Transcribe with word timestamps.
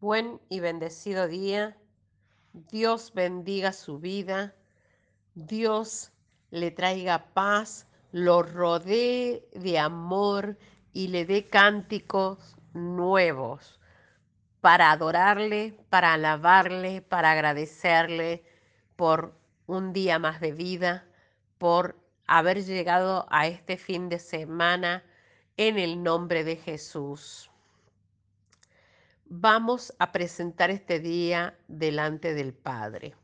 Buen 0.00 0.40
y 0.48 0.60
bendecido 0.60 1.26
día. 1.26 1.76
Dios 2.52 3.12
bendiga 3.14 3.72
su 3.72 3.98
vida. 3.98 4.54
Dios 5.34 6.12
le 6.50 6.70
traiga 6.70 7.34
paz, 7.34 7.88
lo 8.12 8.44
rodee 8.44 9.48
de 9.54 9.76
amor 9.76 10.56
y 10.92 11.08
le 11.08 11.26
dé 11.26 11.48
cánticos 11.48 12.56
nuevos 12.74 13.80
para 14.60 14.92
adorarle, 14.92 15.76
para 15.90 16.12
alabarle, 16.12 17.02
para 17.02 17.32
agradecerle 17.32 18.44
por 18.94 19.36
un 19.66 19.92
día 19.92 20.20
más 20.20 20.40
de 20.40 20.52
vida, 20.52 21.08
por 21.58 21.98
haber 22.28 22.64
llegado 22.64 23.26
a 23.30 23.48
este 23.48 23.76
fin 23.76 24.08
de 24.08 24.20
semana 24.20 25.02
en 25.56 25.76
el 25.76 26.04
nombre 26.04 26.44
de 26.44 26.54
Jesús. 26.54 27.50
Vamos 29.30 29.92
a 29.98 30.10
presentar 30.10 30.70
este 30.70 31.00
día 31.00 31.54
delante 31.68 32.32
del 32.32 32.54
Padre. 32.54 33.14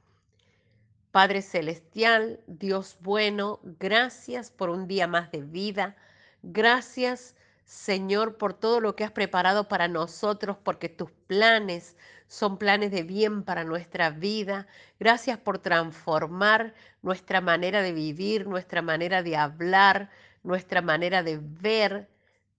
Padre 1.13 1.41
Celestial, 1.41 2.41
Dios 2.47 2.99
bueno, 3.01 3.59
gracias 3.63 4.51
por 4.51 4.69
un 4.69 4.87
día 4.87 5.07
más 5.07 5.31
de 5.33 5.41
vida. 5.41 5.97
Gracias, 6.43 7.37
Señor, 7.65 8.37
por 8.37 8.53
todo 8.53 8.81
lo 8.81 8.95
que 8.95 9.05
has 9.05 9.13
preparado 9.13 9.67
para 9.67 9.89
nosotros, 9.89 10.59
porque 10.63 10.91
tus 10.91 11.11
planes 11.27 11.97
son 12.27 12.59
planes 12.59 12.91
de 12.91 13.03
bien 13.03 13.43
para 13.43 13.65
nuestra 13.65 14.11
vida. 14.11 14.67
Gracias 15.01 15.39
por 15.39 15.59
transformar 15.59 16.75
nuestra 17.01 17.41
manera 17.41 17.81
de 17.81 17.93
vivir, 17.93 18.47
nuestra 18.47 18.83
manera 18.83 19.23
de 19.23 19.39
hablar, 19.39 20.11
nuestra 20.43 20.83
manera 20.83 21.23
de 21.23 21.41
ver, 21.41 22.11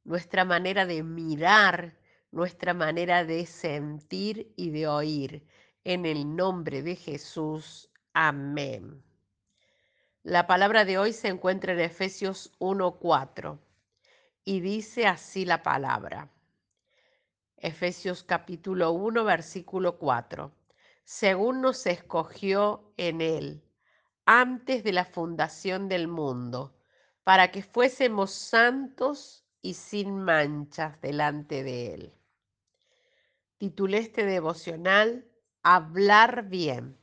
nuestra 0.04 0.46
manera 0.46 0.88
de 0.88 1.04
mirar, 1.04 1.94
nuestra 2.36 2.74
manera 2.74 3.24
de 3.24 3.46
sentir 3.46 4.54
y 4.58 4.70
de 4.70 4.88
oír. 4.88 5.48
En 5.86 6.06
el 6.06 6.36
nombre 6.36 6.82
de 6.82 6.98
Jesús. 6.98 7.90
Amén. 8.14 9.02
La 10.22 10.46
palabra 10.46 10.84
de 10.84 10.98
hoy 10.98 11.14
se 11.14 11.30
encuentra 11.30 11.72
en 11.74 11.80
Efesios 11.80 12.52
1.4 12.60 13.58
y 14.44 14.60
dice 14.60 15.08
así 15.08 15.46
la 15.46 15.64
palabra. 15.64 16.30
Efesios 17.56 18.24
capítulo 18.24 18.92
1, 18.92 19.24
versículo 19.24 19.98
4. 19.98 20.52
Según 21.06 21.62
nos 21.62 21.86
escogió 21.86 22.92
en 22.98 23.22
él 23.22 23.64
antes 24.26 24.84
de 24.84 24.92
la 24.92 25.06
fundación 25.06 25.88
del 25.88 26.10
mundo, 26.10 26.76
para 27.24 27.52
que 27.52 27.64
fuésemos 27.64 28.32
santos 28.32 29.46
y 29.62 29.76
sin 29.76 30.20
manchas 30.20 31.00
delante 31.00 31.64
de 31.64 31.94
él. 31.94 32.14
Titulé 33.58 34.00
este 34.00 34.26
devocional 34.26 35.26
Hablar 35.64 36.50
bien. 36.50 36.98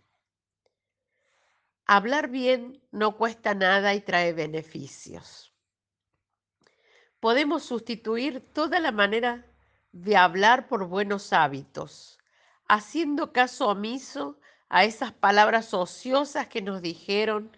Hablar 1.86 2.28
bien 2.28 2.80
no 2.90 3.16
cuesta 3.16 3.54
nada 3.54 3.94
y 3.94 4.00
trae 4.00 4.32
beneficios. 4.32 5.52
Podemos 7.20 7.64
sustituir 7.64 8.40
toda 8.52 8.80
la 8.80 8.92
manera 8.92 9.46
de 9.92 10.16
hablar 10.16 10.68
por 10.68 10.86
buenos 10.86 11.32
hábitos, 11.32 12.18
haciendo 12.68 13.32
caso 13.32 13.68
omiso 13.68 14.38
a 14.68 14.84
esas 14.84 15.12
palabras 15.12 15.74
ociosas 15.74 16.48
que 16.48 16.62
nos 16.62 16.82
dijeron 16.82 17.56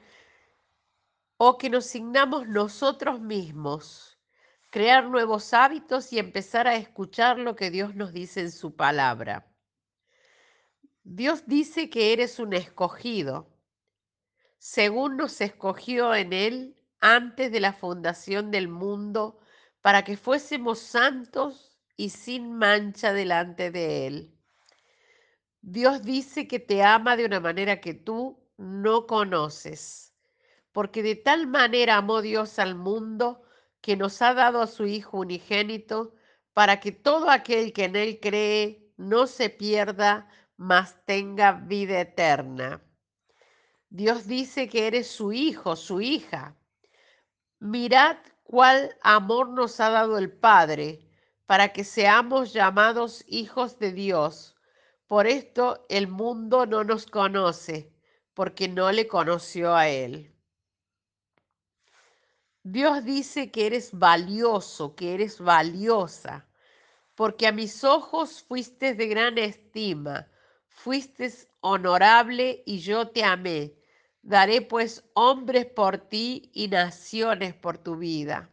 o 1.37 1.59
que 1.59 1.69
nos 1.69 1.87
signamos 1.87 2.49
nosotros 2.49 3.21
mismos, 3.21 4.14
crear 4.75 5.09
nuevos 5.09 5.55
hábitos 5.55 6.13
y 6.13 6.19
empezar 6.19 6.67
a 6.67 6.75
escuchar 6.75 7.39
lo 7.39 7.55
que 7.55 7.71
Dios 7.71 7.95
nos 7.95 8.13
dice 8.13 8.41
en 8.41 8.51
su 8.51 8.75
palabra. 8.75 9.47
Dios 11.05 11.47
dice 11.47 11.89
que 11.91 12.13
eres 12.13 12.41
un 12.41 12.55
escogido 12.55 13.55
según 14.59 15.17
nos 15.17 15.41
escogió 15.41 16.13
en 16.13 16.33
Él 16.33 16.77
antes 16.99 17.53
de 17.53 17.61
la 17.61 17.73
fundación 17.73 18.51
del 18.51 18.67
mundo, 18.67 19.39
para 19.81 20.03
que 20.03 20.17
fuésemos 20.17 20.81
santos 20.81 21.79
y 21.97 22.09
sin 22.11 22.53
mancha 22.55 23.13
delante 23.13 23.71
de 23.71 24.09
Él. 24.09 24.35
Dios 25.61 26.03
dice 26.03 26.49
que 26.49 26.59
te 26.59 26.83
ama 26.83 27.17
de 27.17 27.27
una 27.27 27.39
manera 27.39 27.81
que 27.81 27.95
tú 27.95 28.45
no 28.57 29.07
conoces, 29.07 30.17
porque 30.73 31.05
de 31.05 31.15
tal 31.15 31.47
manera 31.47 31.99
amó 31.99 32.23
Dios 32.23 32.59
al 32.59 32.75
mundo 32.75 33.45
que 33.85 33.97
nos 33.97 34.23
ha 34.23 34.33
dado 34.33 34.63
a 34.63 34.67
su 34.67 34.87
Hijo 34.87 35.19
unigénito, 35.19 36.15
para 36.55 36.81
que 36.81 36.91
todo 36.91 37.29
aquel 37.29 37.75
que 37.75 37.85
en 37.85 37.97
Él 37.97 38.19
cree 38.19 38.91
no 38.97 39.27
se 39.27 39.51
pierda, 39.51 40.27
mas 40.57 41.05
tenga 41.05 41.53
vida 41.53 42.01
eterna. 42.01 42.83
Dios 43.91 44.27
dice 44.27 44.71
que 44.71 44.87
eres 44.87 45.09
su 45.09 45.35
hijo, 45.35 45.77
su 45.77 46.01
hija. 46.01 46.57
Mirad 47.59 48.17
cuál 48.43 48.97
amor 49.03 49.51
nos 49.51 49.79
ha 49.81 49.91
dado 49.91 50.17
el 50.17 50.33
Padre 50.33 51.07
para 51.45 51.75
que 51.75 51.85
seamos 51.85 52.55
llamados 52.55 53.23
hijos 53.29 53.79
de 53.79 53.93
Dios. 53.93 54.57
Por 55.07 55.27
esto 55.27 55.85
el 55.91 56.09
mundo 56.09 56.65
no 56.65 56.85
nos 56.85 57.05
conoce, 57.05 57.93
porque 58.33 58.67
no 58.67 58.91
le 58.93 59.07
conoció 59.07 59.75
a 59.75 59.89
Él. 59.89 60.34
Dios 62.65 63.05
dice 63.05 63.53
que 63.53 63.67
eres 63.67 63.91
valioso, 63.93 64.97
que 64.97 65.15
eres 65.15 65.39
valiosa, 65.39 66.49
porque 67.15 67.47
a 67.47 67.53
mis 67.53 67.85
ojos 67.85 68.43
fuiste 68.43 68.95
de 68.95 69.07
gran 69.07 69.39
estima, 69.39 70.27
fuiste 70.67 71.33
honorable 71.61 72.65
y 72.67 72.81
yo 72.81 73.09
te 73.09 73.23
amé 73.23 73.77
Daré 74.25 74.63
pues 74.63 75.05
hombres 75.13 75.67
por 75.67 75.99
ti 75.99 76.51
y 76.55 76.69
naciones 76.69 77.55
por 77.55 77.77
tu 77.77 77.97
vida. 77.99 78.51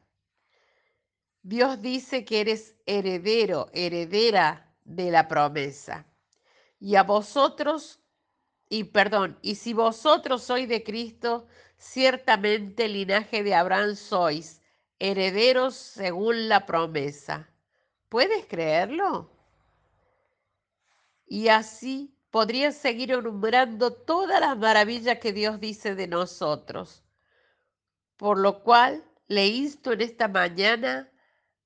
Dios 1.43 1.81
dice 1.81 2.25
que 2.25 2.41
eres 2.41 2.75
heredero, 2.85 3.69
heredera 3.71 4.75
de 4.83 5.09
la 5.11 5.29
promesa. 5.29 6.05
Y 6.77 6.95
a 6.97 7.03
vosotros, 7.03 8.00
y 8.71 8.85
perdón, 8.85 9.37
y 9.41 9.55
si 9.55 9.73
vosotros 9.73 10.43
sois 10.43 10.65
de 10.69 10.81
Cristo, 10.81 11.45
ciertamente 11.75 12.87
linaje 12.87 13.43
de 13.43 13.53
Abraham 13.53 13.97
sois, 13.97 14.61
herederos 14.97 15.75
según 15.75 16.47
la 16.47 16.65
promesa. 16.65 17.49
¿Puedes 18.07 18.45
creerlo? 18.45 19.29
Y 21.27 21.49
así 21.49 22.15
podría 22.29 22.71
seguir 22.71 23.11
enumerando 23.11 23.91
todas 23.91 24.39
las 24.39 24.57
maravillas 24.57 25.19
que 25.19 25.33
Dios 25.33 25.59
dice 25.59 25.93
de 25.93 26.07
nosotros. 26.07 27.03
Por 28.15 28.37
lo 28.37 28.63
cual 28.63 29.03
le 29.27 29.47
insto 29.47 29.91
en 29.91 29.99
esta 29.99 30.29
mañana 30.29 31.11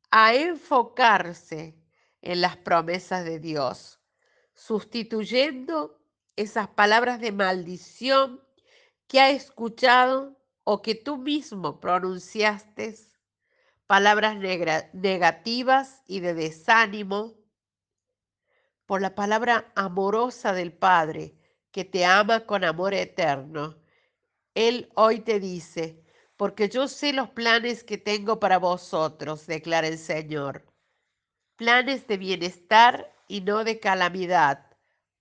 a 0.10 0.34
enfocarse 0.34 1.78
en 2.24 2.42
las 2.42 2.58
promesas 2.58 3.26
de 3.26 3.38
Dios, 3.38 4.00
sustituyendo 4.56 6.00
esas 6.35 6.68
palabras 6.68 7.19
de 7.19 7.31
maldición 7.31 8.41
que 9.07 9.19
ha 9.19 9.29
escuchado 9.29 10.38
o 10.63 10.81
que 10.81 10.96
tú 10.96 11.18
mismo 11.18 11.79
pronunciaste, 11.79 12.96
palabras 13.88 14.38
negativas 14.94 16.01
y 16.07 16.19
de 16.19 16.34
desánimo, 16.34 17.35
por 18.85 19.01
la 19.01 19.16
palabra 19.16 19.72
amorosa 19.75 20.53
del 20.53 20.74
Padre, 20.74 21.35
que 21.72 21.85
te 21.85 22.06
ama 22.06 22.45
con 22.45 22.63
amor 22.63 22.94
eterno. 22.94 23.78
Él 24.53 24.90
hoy 24.95 25.19
te 25.19 25.40
dice, 25.40 26.03
porque 26.38 26.69
yo 26.69 26.88
sé 26.88 27.13
los 27.13 27.29
planes 27.29 27.84
que 27.84 27.97
tengo 27.97 28.40
para 28.40 28.59
vosotros, 28.59 29.47
declara 29.47 29.88
el 29.88 29.97
Señor. 29.97 30.66
Planes 31.56 32.07
de 32.07 32.18
bienestar 32.18 33.13
y 33.28 33.41
no 33.41 33.63
de 33.63 33.79
calamidad, 33.79 34.64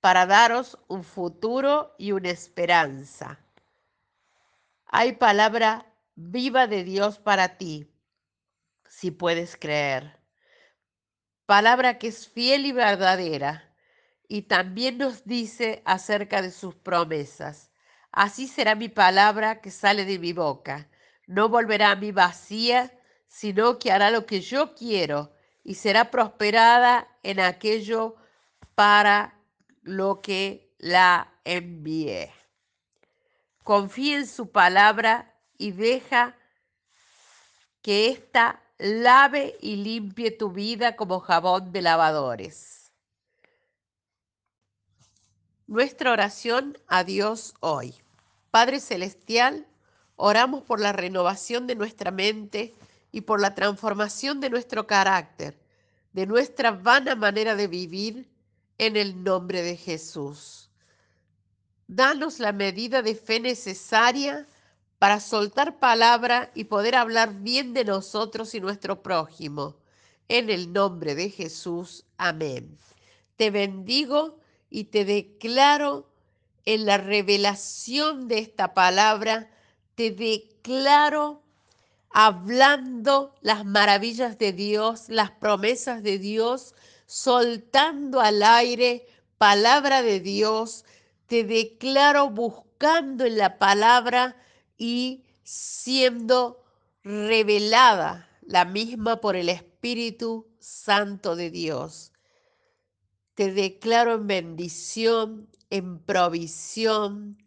para 0.05 0.27
daros 0.27 0.77
un 0.87 1.03
futuro 1.03 1.95
y 1.97 2.13
una 2.13 2.29
esperanza. 2.29 3.41
Hay 4.85 5.13
palabra 5.13 5.87
viva 6.15 6.67
de 6.67 6.85
Dios 6.85 7.19
para 7.19 7.57
ti, 7.57 7.91
si 8.87 9.11
puedes 9.11 9.57
creer 9.57 10.21
palabra 11.47 11.99
que 11.99 12.09
es 12.09 12.29
fiel 12.29 12.67
y 12.67 12.73
verdadera, 12.73 13.75
y 14.29 14.43
también 14.43 14.99
nos 14.99 15.25
dice 15.25 15.81
acerca 15.87 16.43
de 16.43 16.51
sus 16.51 16.75
promesas. 16.75 17.71
Así 18.13 18.47
será 18.47 18.75
mi 18.75 18.91
palabra 18.91 19.63
que 19.63 19.71
sale 19.71 20.05
de 20.05 20.19
mi 20.19 20.35
boca. 20.35 20.87
No 21.27 21.49
volverá 21.49 21.93
a 21.93 21.97
mí 21.97 22.13
vacía, 22.13 22.93
sino 23.27 23.79
que 23.79 23.91
hará 23.91 24.11
lo 24.11 24.27
que 24.27 24.43
yo 24.43 24.75
quiero 24.75 25.33
y 25.63 25.77
será 25.77 26.11
prosperada 26.11 27.09
en 27.23 27.41
aquello 27.41 28.17
para 28.75 29.41
lo 29.85 30.21
que 30.21 30.75
la 30.79 31.33
envié. 31.45 32.33
Confía 33.63 34.19
en 34.19 34.27
su 34.27 34.51
palabra 34.51 35.35
y 35.57 35.71
deja 35.71 36.37
que 37.81 38.09
ésta 38.09 38.63
lave 38.79 39.57
y 39.61 39.77
limpie 39.77 40.31
tu 40.31 40.51
vida 40.51 40.97
como 40.97 41.21
jabón 41.21 41.71
de 41.73 41.83
lavadores. 41.83 42.93
Nuestra 45.67 46.13
oración 46.13 46.77
a 46.89 47.05
Dios 47.05 47.55
hoy. 47.61 47.95
Padre 48.51 48.81
Celestial, 48.81 49.67
oramos 50.17 50.63
por 50.63 50.81
la 50.81 50.93
renovación 50.93 51.67
de 51.67 51.75
nuestra 51.75 52.11
mente 52.11 52.75
y 53.13 53.23
por 53.23 53.41
la 53.41 53.55
transformación 53.55 54.41
de 54.41 54.51
nuestro 54.51 54.87
carácter, 54.87 55.59
de 56.13 56.27
nuestra 56.27 56.73
vana 56.73 57.15
manera 57.15 57.55
de 57.55 57.69
vivir, 57.69 58.29
en 58.79 58.97
el 58.97 59.23
nombre 59.23 59.63
de 59.63 59.77
Jesús. 59.77 60.71
Danos 61.87 62.39
la 62.39 62.53
medida 62.53 63.03
de 63.03 63.15
fe 63.15 63.41
necesaria 63.41 64.47
para 64.99 65.21
soltar 65.21 65.79
palabra 65.79 66.51
y 66.55 66.65
poder 66.65 66.95
hablar 66.95 67.35
bien 67.43 67.75
de 67.75 67.85
nosotros 67.85 68.55
y 68.55 68.61
nuestro 68.61 69.03
prójimo. 69.03 69.77
En 70.29 70.49
el 70.49 70.73
nombre 70.73 71.15
de 71.15 71.29
Jesús. 71.29 72.05
Amén. 72.17 72.79
Te 73.37 73.51
bendigo 73.51 74.39
y 74.71 74.85
te 74.85 75.05
declaro 75.05 76.09
en 76.65 76.87
la 76.87 76.97
revelación 76.97 78.29
de 78.29 78.39
esta 78.39 78.73
palabra, 78.73 79.51
te 79.95 80.11
declaro 80.11 81.43
hablando 82.11 83.35
las 83.43 83.65
maravillas 83.65 84.39
de 84.39 84.53
Dios, 84.53 85.09
las 85.09 85.33
promesas 85.33 86.03
de 86.03 86.19
Dios, 86.19 86.75
soltando 87.07 88.21
al 88.21 88.43
aire 88.43 89.07
palabra 89.39 90.03
de 90.03 90.21
Dios, 90.21 90.85
te 91.27 91.45
declaro 91.45 92.31
buscando 92.31 93.25
en 93.25 93.39
la 93.39 93.59
palabra 93.59 94.37
y 94.77 95.25
siendo 95.43 96.65
revelada 97.03 98.29
la 98.43 98.65
misma 98.65 99.21
por 99.21 99.37
el 99.37 99.49
Espíritu 99.49 100.47
Santo 100.59 101.37
de 101.37 101.51
Dios. 101.51 102.13
Te 103.35 103.53
declaro 103.53 104.15
en 104.15 104.27
bendición, 104.27 105.49
en 105.71 105.99
provisión, 105.99 107.39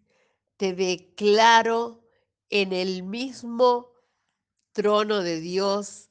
te 0.58 0.74
declaro 0.74 2.04
en 2.50 2.74
el 2.74 3.04
mismo 3.04 3.92
trono 4.74 5.22
de 5.22 5.40
Dios, 5.40 6.10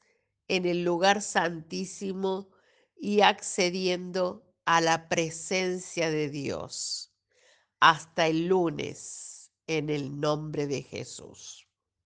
en 0.48 0.66
el 0.66 0.82
lugar 0.82 1.22
santísimo 1.22 2.48
y 2.96 3.20
accediendo 3.20 4.44
a 4.64 4.80
la 4.80 5.08
presencia 5.08 6.10
de 6.10 6.28
Dios. 6.30 7.12
Hasta 7.80 8.26
el 8.26 8.48
lunes, 8.48 9.52
en 9.66 9.90
el 9.90 10.20
nombre 10.20 10.66
de 10.66 10.82
Jesús. 10.82 11.65